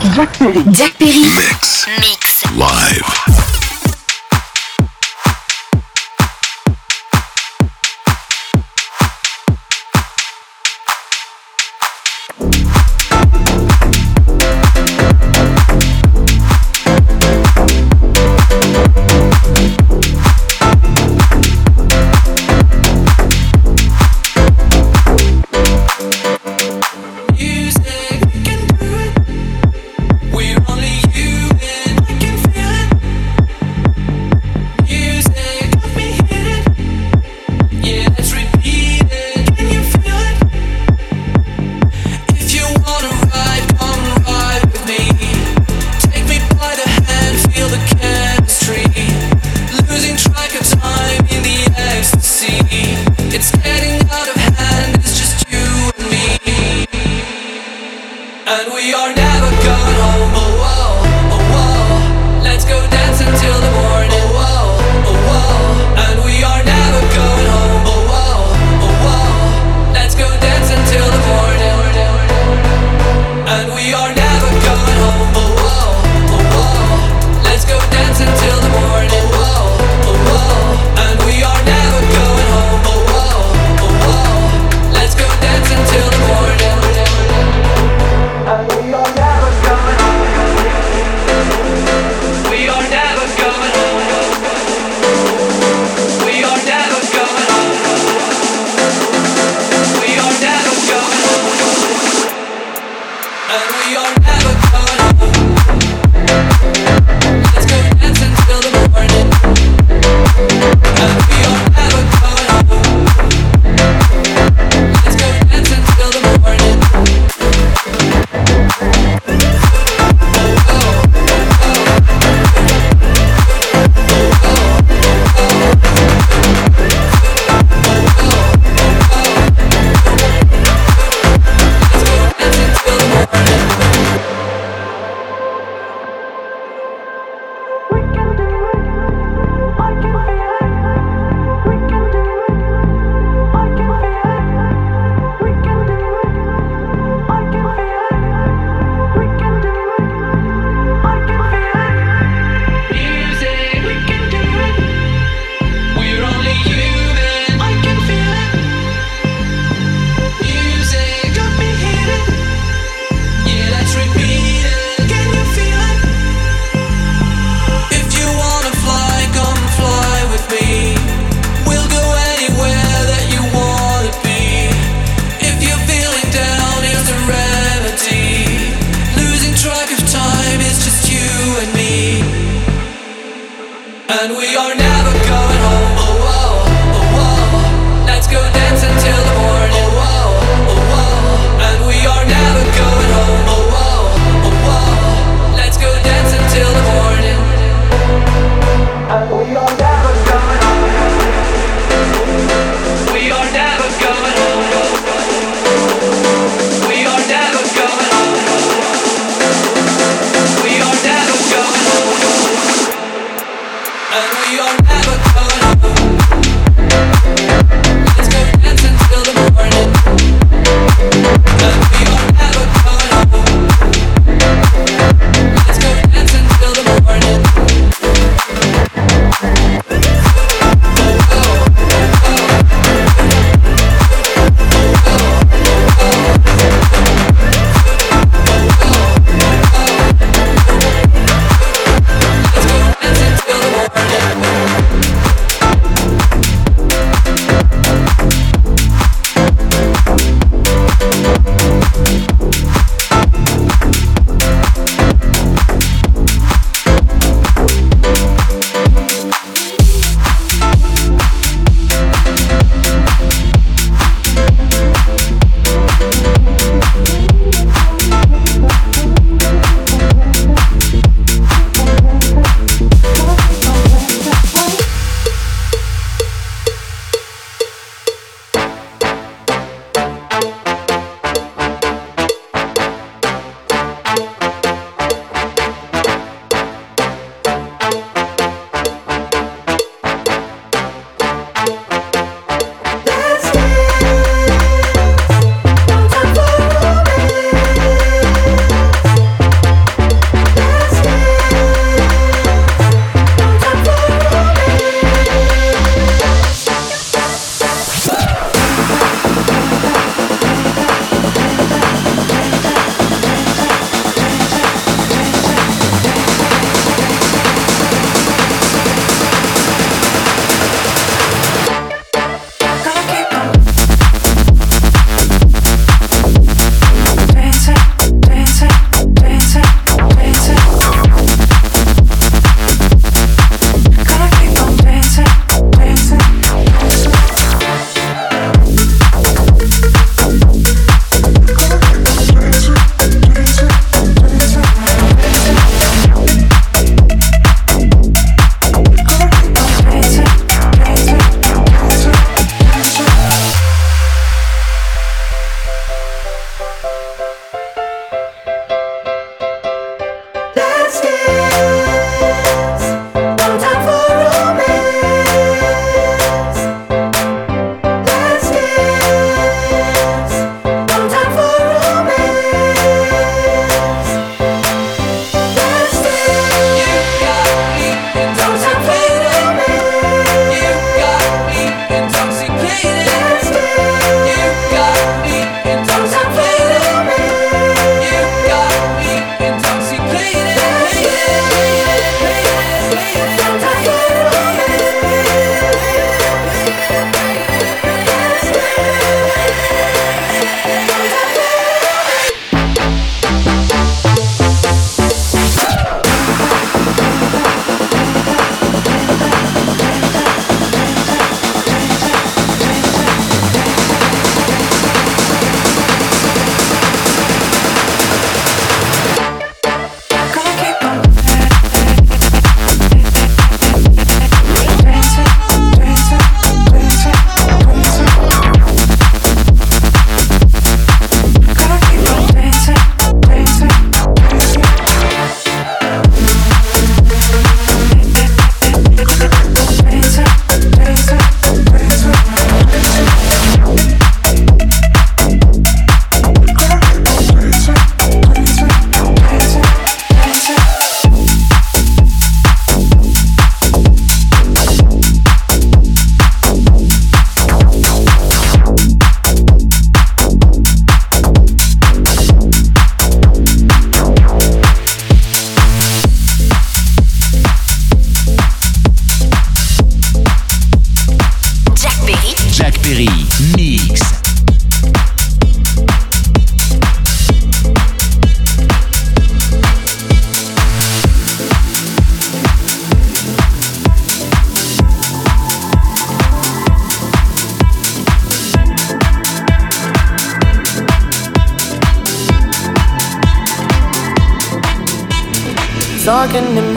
Jack 0.00 0.32
Perry. 0.32 0.64
Jack 0.72 0.94
Perry. 0.98 1.20
Mix. 1.20 1.86
Mix. 2.00 2.56
Live. 2.56 3.49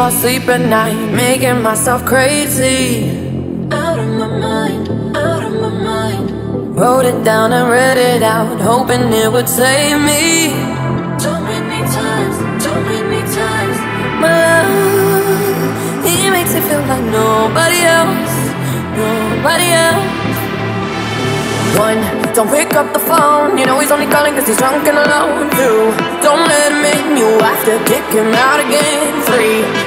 My 0.04 0.10
sleep 0.10 0.50
at 0.50 0.60
night, 0.60 1.00
making 1.14 1.62
myself 1.62 2.04
crazy. 2.04 3.08
Out 3.72 3.98
of 3.98 4.10
my 4.20 4.28
mind, 4.28 4.90
out 5.16 5.44
of 5.46 5.54
my 5.64 5.70
mind. 5.70 6.26
Wrote 6.78 7.06
it 7.06 7.24
down 7.24 7.54
and 7.54 7.70
read 7.70 7.98
it 7.98 8.22
out, 8.22 8.60
hoping 8.60 9.14
it 9.14 9.32
would 9.32 9.48
save 9.48 9.96
me. 10.02 10.52
Too 11.24 11.40
many 11.52 11.80
times, 12.00 12.36
too 12.62 12.80
many 12.92 13.22
times. 13.32 13.78
My 14.20 14.34
love, 14.44 16.04
he 16.04 16.30
makes 16.36 16.54
it 16.54 16.64
feel 16.68 16.84
like 16.92 17.06
nobody 17.22 17.80
else, 17.98 18.36
nobody 19.00 19.70
else. 19.88 20.24
One, 21.80 22.02
don't 22.36 22.52
pick 22.52 22.76
up 22.76 22.92
the 22.94 23.00
phone. 23.00 23.58
You 23.58 23.66
know 23.66 23.80
he's 23.80 23.90
only 23.90 24.06
calling 24.06 24.36
cause 24.36 24.48
he's 24.48 24.58
drunk 24.58 24.86
and 24.86 24.98
alone. 24.98 25.50
Two, 25.58 25.96
don't 26.22 26.46
let 26.46 26.72
him 26.72 26.84
in. 26.86 27.18
You 27.18 27.30
have 27.40 27.64
to 27.66 27.80
kick 27.90 28.06
him 28.14 28.30
out 28.36 28.60
again. 28.60 29.10
Three, 29.26 29.83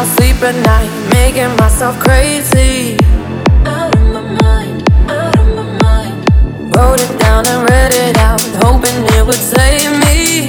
them. 0.00 0.06
my 0.06 0.06
sleep 0.16 0.42
at 0.42 0.56
night, 0.64 0.90
making 1.12 1.54
myself 1.56 1.98
crazy. 1.98 2.96
Out 3.66 3.94
of 3.94 4.02
my 4.14 4.22
mind, 4.40 4.82
out 5.10 5.38
of 5.38 5.46
my 5.56 5.66
mind. 5.84 6.16
Wrote 6.74 7.00
it 7.00 7.12
down 7.18 7.46
and 7.46 7.68
read 7.68 7.92
it 7.92 8.16
out, 8.16 8.40
hoping 8.64 8.96
it 9.16 9.22
would 9.26 9.42
save 9.56 9.92
me. 10.06 10.46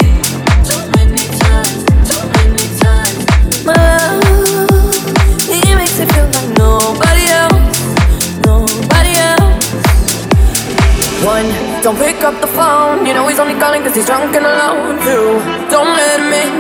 Too 0.64 0.80
many 0.96 1.24
times, 1.44 1.84
too 2.08 2.24
many 2.38 2.66
times. 2.80 3.20
My 3.68 3.76
love, 3.76 4.96
he 5.52 5.76
makes 5.76 6.00
it 6.00 6.08
feel 6.14 6.28
like 6.32 6.52
nobody 6.58 7.26
else, 7.42 7.76
nobody 8.48 9.14
else. 9.20 9.68
One, 11.28 11.48
don't 11.84 11.98
pick 11.98 12.24
up 12.24 12.40
the 12.40 12.48
phone. 12.48 13.06
You 13.06 13.14
know 13.14 13.28
he's 13.28 13.40
only 13.40 13.60
calling 13.60 13.84
cause 13.84 13.96
he's 13.96 14.06
drunk 14.06 14.34
and 14.34 14.46
alone. 14.46 14.96
Two, 15.04 15.44
don't 15.68 15.92
let 16.00 16.11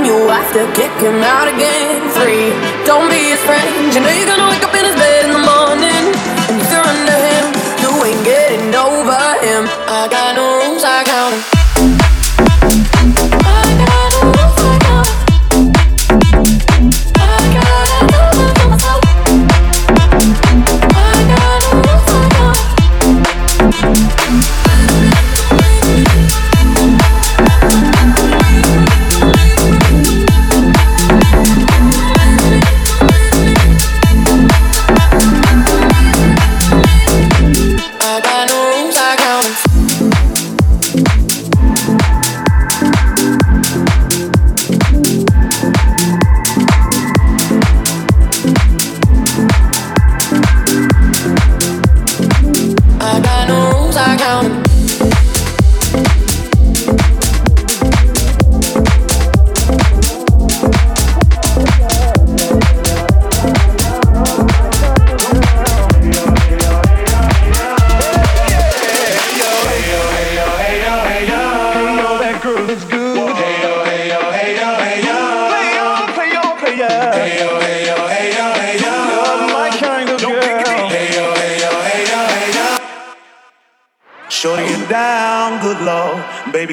him. 0.01 0.05
You 0.05 0.27
have 0.27 0.51
to 0.53 0.65
kick 0.73 0.91
him 1.01 1.21
out 1.21 1.47
again. 1.47 2.09
Three, 2.11 2.49
don't 2.85 3.09
be 3.09 3.31
his 3.31 3.39
friend. 3.41 3.93
You 3.93 4.01
know 4.01 4.09
you're 4.09 4.27
gonna 4.27 4.49
wake 4.49 4.63
up 4.63 4.73
in 4.73 4.85
his 4.85 4.95
bed 4.95 5.25
in 5.25 5.31
the 5.31 5.43
morning. 5.45 6.03
And 6.49 6.61
if 6.61 6.71
you're 6.71 6.81
under 6.81 7.17
him, 7.17 7.45
you 7.81 7.91
ain't 8.05 8.25
getting 8.25 8.73
over 8.75 9.21
him. 9.45 9.69
I 9.87 10.07
got 10.09 10.35
no 10.35 10.67
rules, 10.67 10.83
I 10.83 11.03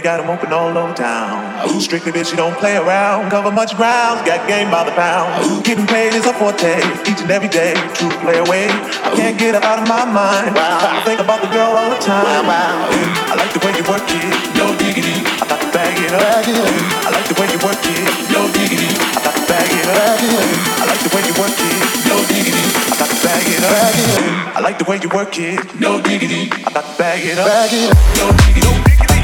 count 0.09 0.25
them. 0.25 0.31
open 0.31 0.53
all 0.53 0.77
over 0.77 0.95
town. 0.95 1.69
Ooh, 1.69 1.81
strictly 1.81 2.13
bitch, 2.13 2.31
you 2.31 2.37
don't 2.37 2.57
play 2.57 2.77
around. 2.77 3.31
Cover 3.31 3.51
much 3.51 3.77
ground, 3.77 4.25
got 4.25 4.47
game 4.49 4.71
by 4.71 4.85
the 4.85 4.93
pound. 4.93 5.29
Ooh, 5.45 5.61
getting 5.63 5.87
paid 5.87 6.15
is 6.15 6.27
a 6.27 6.33
forte, 6.33 6.79
each 7.05 7.21
and 7.21 7.31
every 7.31 7.49
day. 7.49 7.75
True 7.95 8.11
play 8.25 8.39
away, 8.39 8.69
I 9.05 9.13
can't 9.17 9.39
get 9.39 9.55
her 9.55 9.63
out 9.63 9.79
of 9.83 9.89
my 9.89 10.05
mind. 10.05 10.55
Wow. 10.55 10.81
I 10.81 11.03
think 11.05 11.21
about 11.21 11.41
the 11.43 11.51
girl 11.53 11.73
all 11.77 11.91
the 11.91 12.01
time. 12.01 12.47
Wow. 12.47 12.89
I 13.29 13.35
like 13.37 13.53
the 13.53 13.61
way 13.61 13.73
you 13.77 13.85
work 13.85 14.05
it, 14.09 14.33
no 14.57 14.73
diggity. 14.79 15.13
I 15.41 15.45
got 15.45 15.61
to 15.61 15.69
bag 15.73 15.97
it 16.01 16.13
up. 16.15 16.21
Bag 16.21 16.49
it 16.49 16.57
up. 16.57 16.73
I 17.05 17.11
like 17.13 17.27
the 17.29 17.37
way 17.37 17.47
you 17.53 17.61
work 17.61 17.83
it, 17.85 18.09
no 18.33 18.41
diggity. 18.57 18.89
I 18.89 19.21
got 19.21 19.35
to 19.37 19.45
bag 19.45 19.69
it 19.69 19.87
up. 19.89 19.97
Bag 19.99 20.23
it 20.25 20.33
up. 20.33 20.81
I 20.81 20.85
like 20.89 21.03
the 21.05 21.13
way 21.13 21.23
you 21.29 21.35
work 21.37 21.53
it, 21.53 21.77
no 22.09 22.17
diggity. 22.25 22.65
I 22.89 22.95
got 22.97 23.11
to 23.13 23.19
bag 23.21 23.45
it 23.45 23.61
up. 23.61 23.73
Bag 23.73 23.97
it 23.99 24.09
up. 24.17 24.57
I 24.57 24.61
like 24.61 24.79
the 24.79 24.87
way 24.89 24.97
you 25.03 25.11
work 25.13 25.37
it, 25.37 25.61
no 25.81 26.01
diggity. 26.01 26.49
I 26.65 26.71
got 26.73 26.85
to 26.89 26.95
bag 26.97 27.25
it 27.25 27.39
up. 27.39 27.47
Bag 27.47 27.73
it 27.73 27.93
up. 27.93 27.99
No 28.17 28.27
diggity. 28.33 28.65
No 28.65 28.73
diggity. 28.85 29.18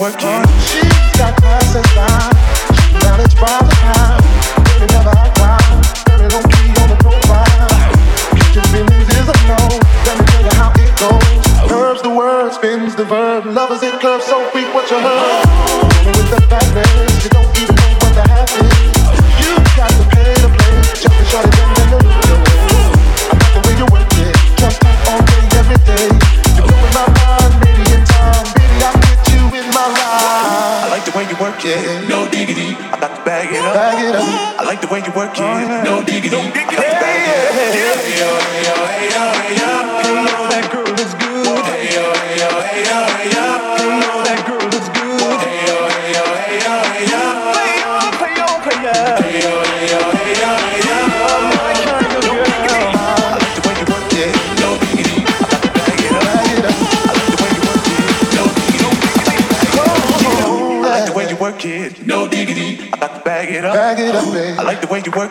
Work 0.00 0.16
it. 0.22 0.49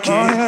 Like 0.07 0.38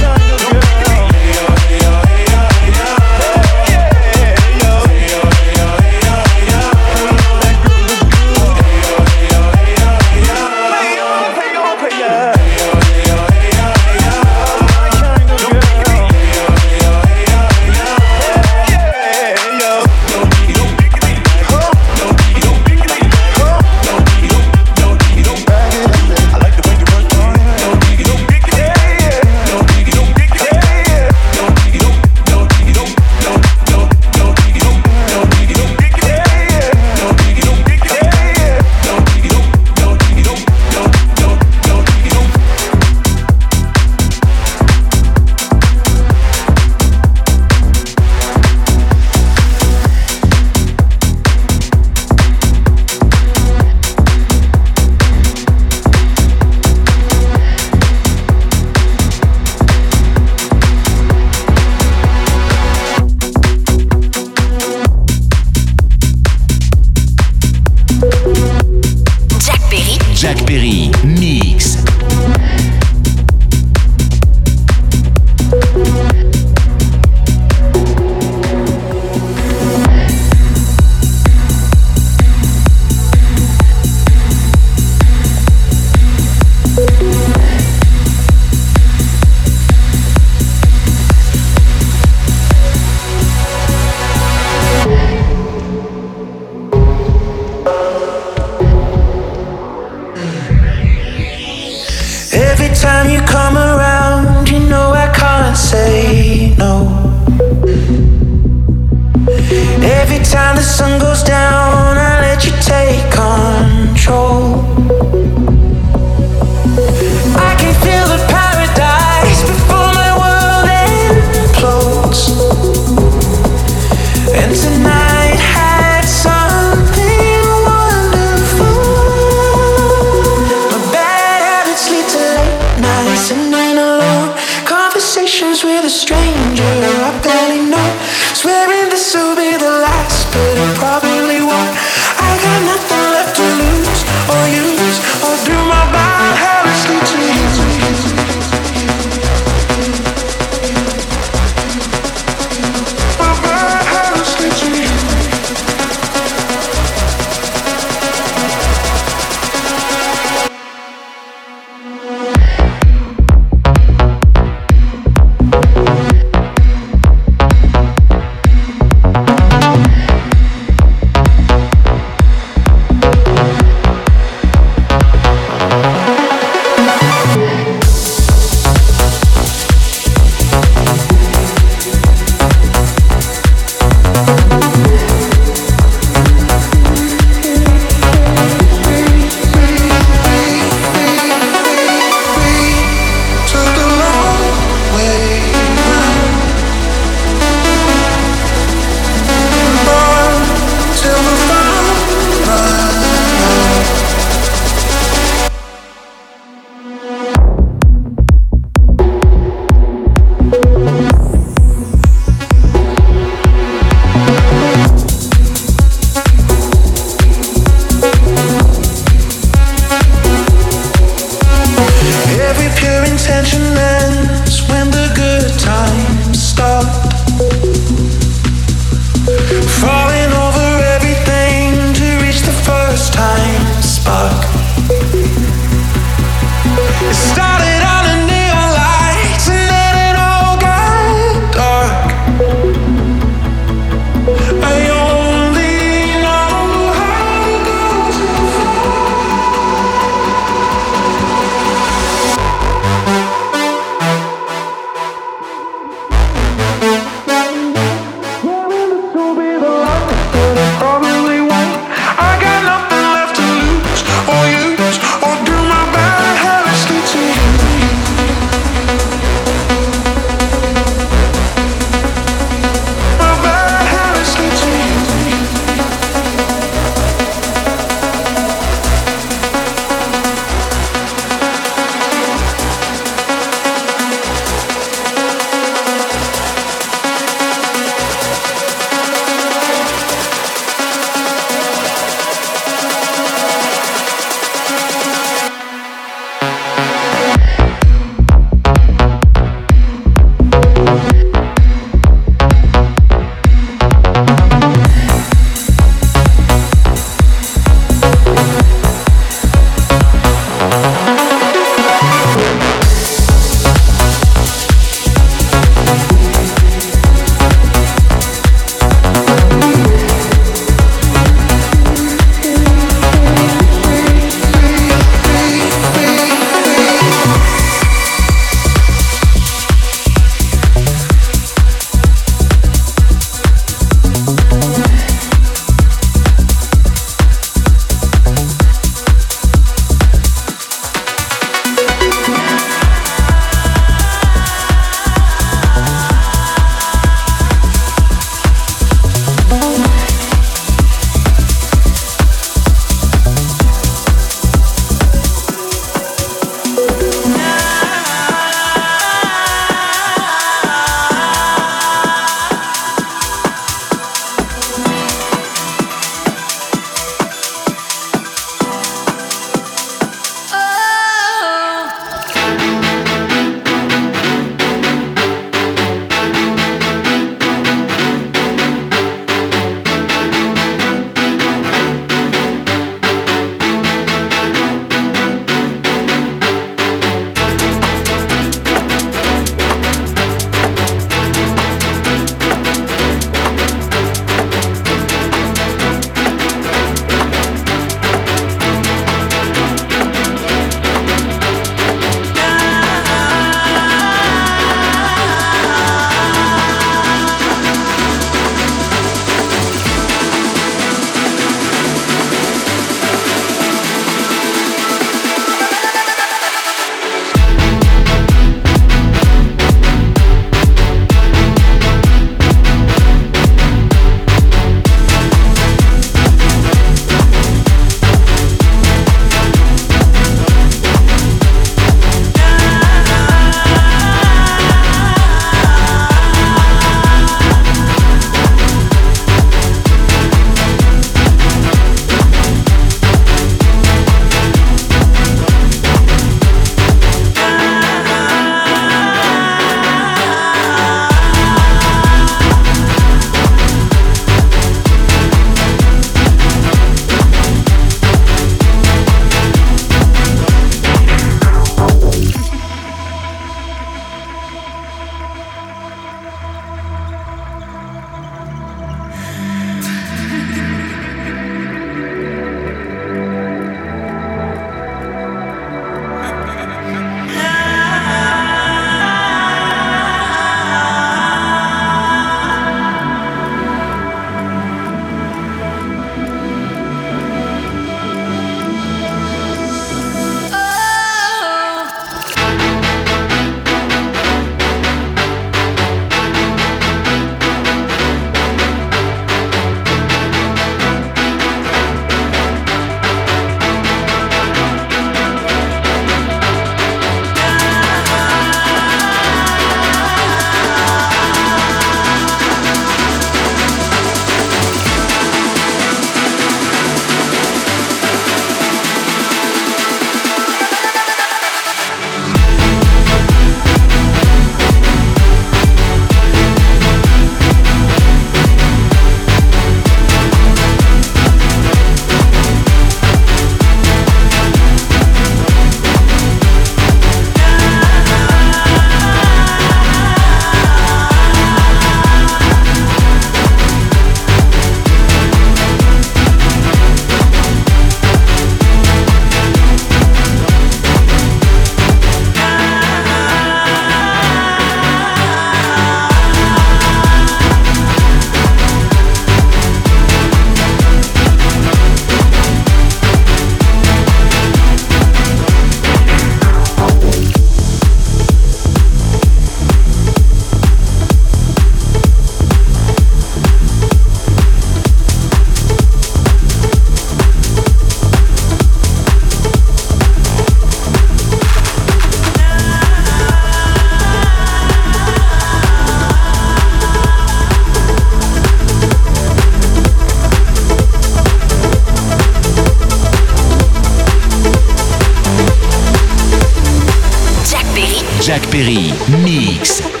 Chéri, 598.61 598.93
Mix. 599.25 600.00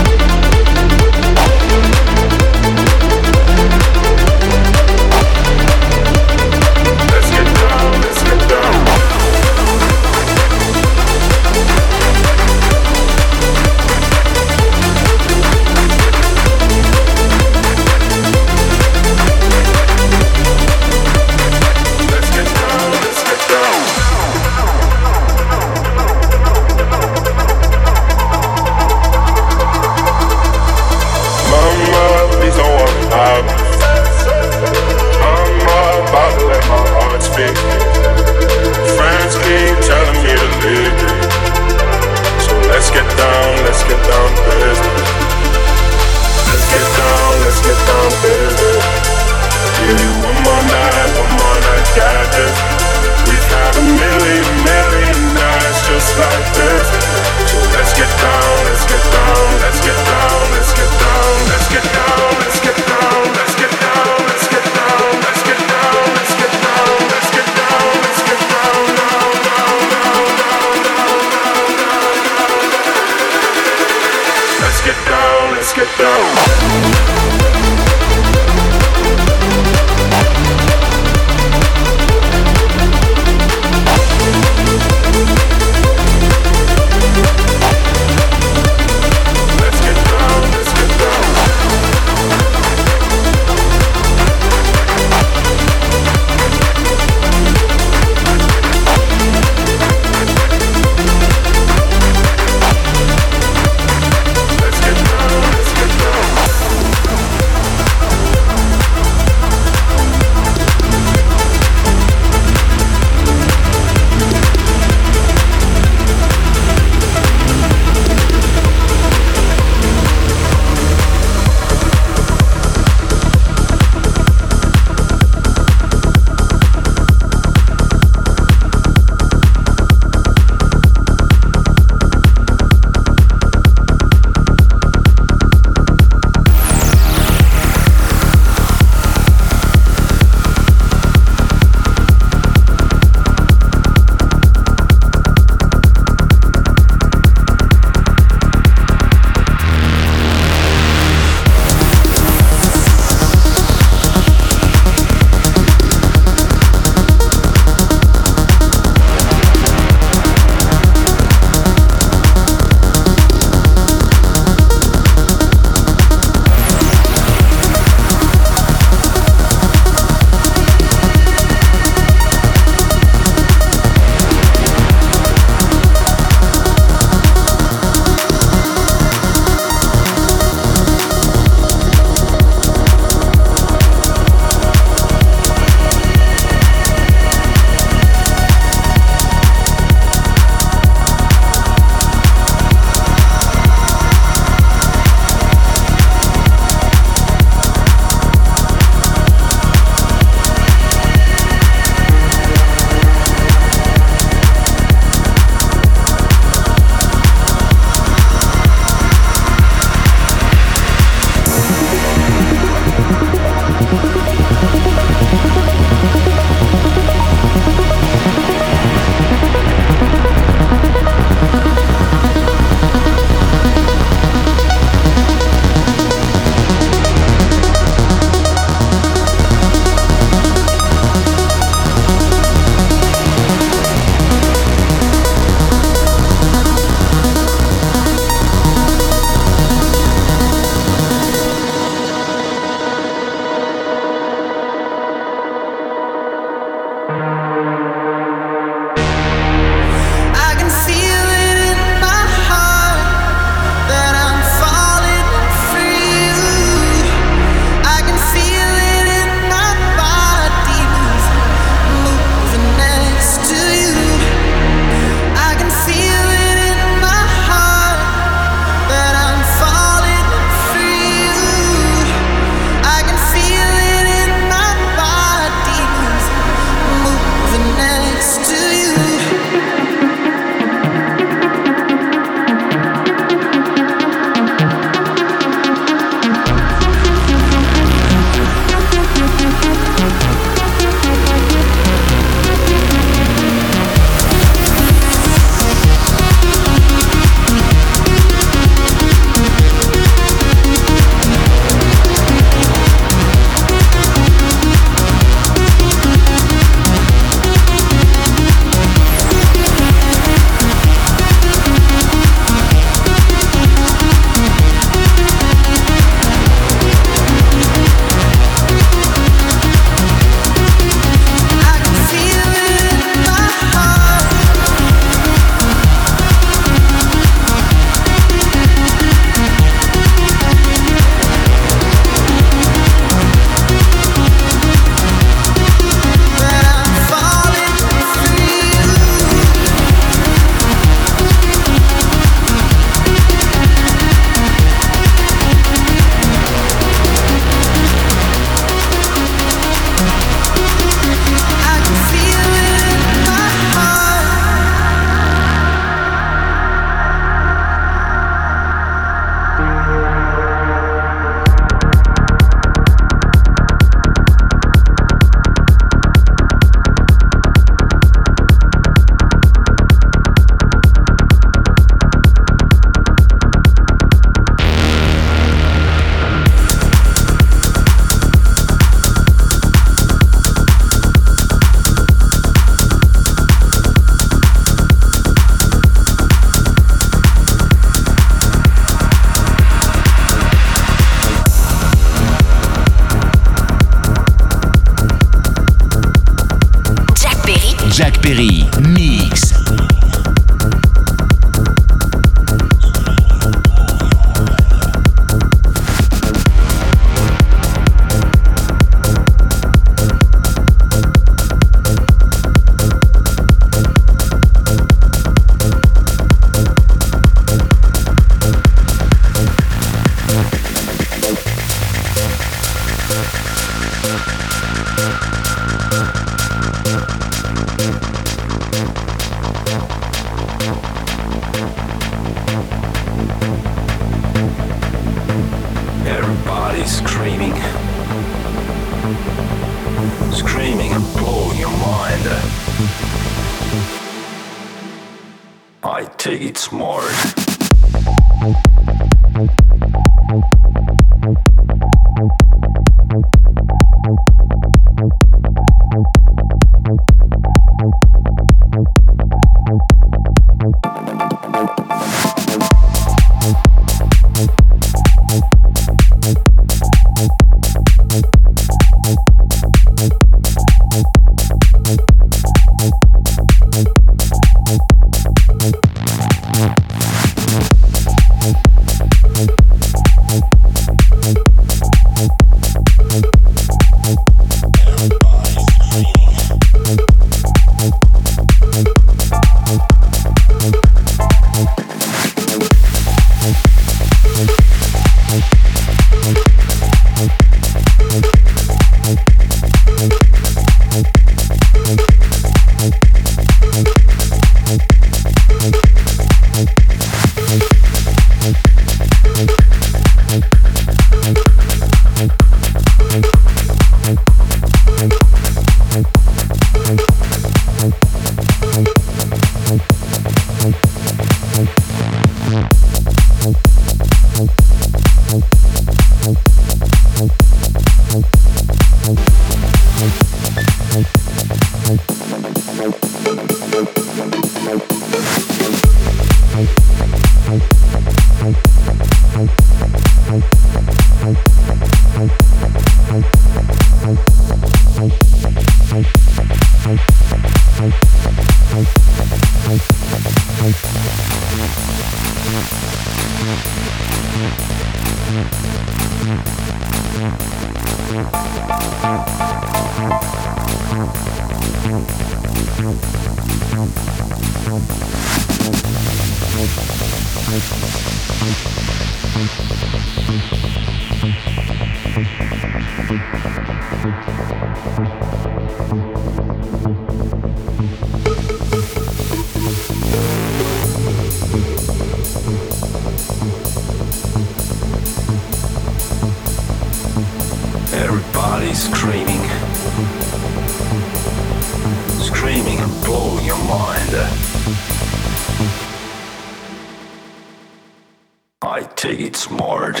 I 598.74 598.84
take 598.84 599.20
it 599.20 599.36
smart. 599.36 600.00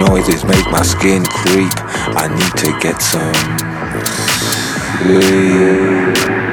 Noises 0.00 0.44
make 0.44 0.70
my 0.70 0.82
skin 0.82 1.24
creep. 1.24 1.72
I 2.16 2.28
need 2.28 2.56
to 2.58 2.78
get 2.80 3.00
some 3.02 3.34
sleep. 5.02 6.43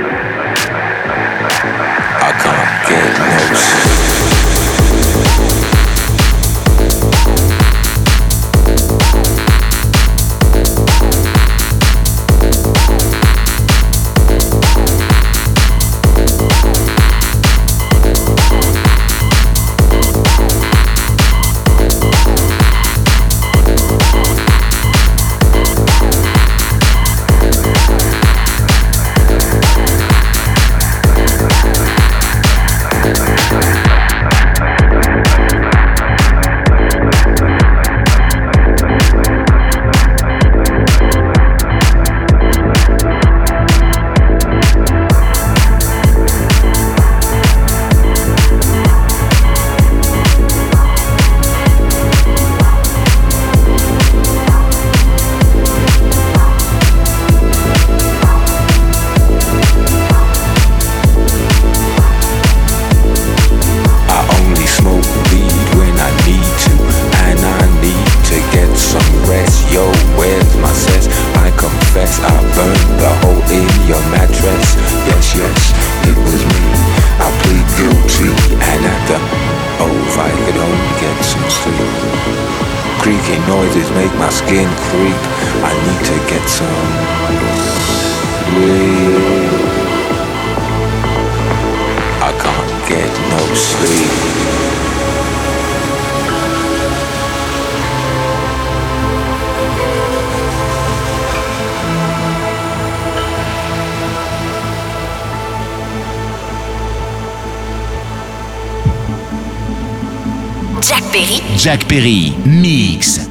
Jack 111.62 111.88
Perry, 111.88 112.34
Mix. 112.43 113.30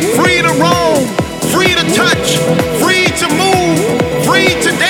free 0.00 0.40
to 0.40 0.52
roam, 0.56 1.06
free 1.52 1.74
to 1.74 1.84
touch, 1.94 2.38
free 2.80 3.06
to 3.20 3.28
move, 3.36 3.78
free 4.24 4.48
to 4.62 4.81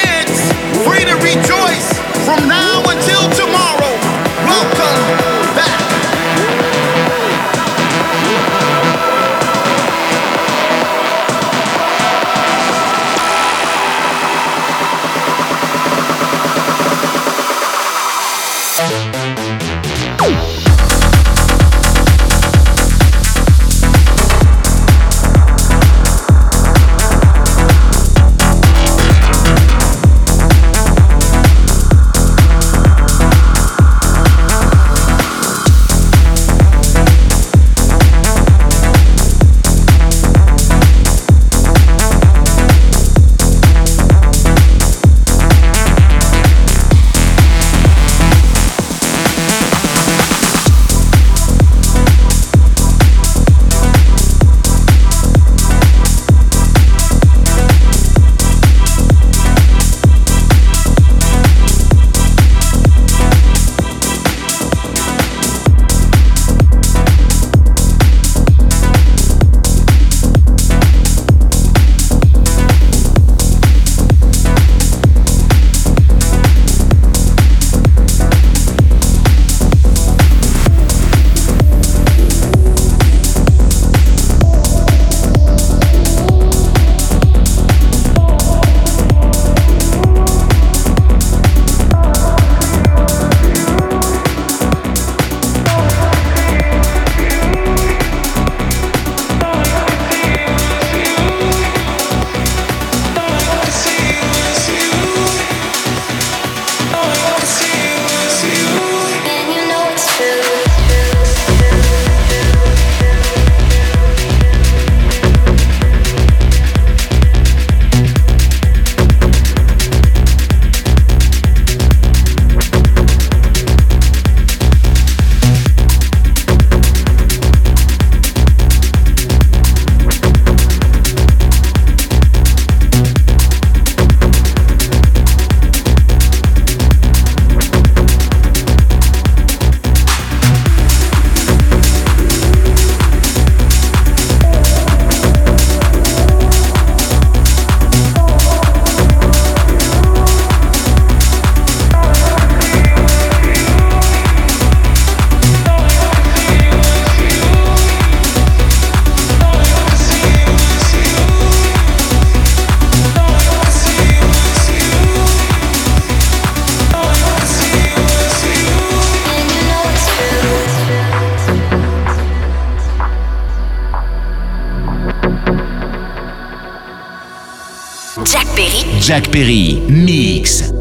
Jack 179.03 179.33
Perry, 179.33 179.81
mix. 179.91 180.72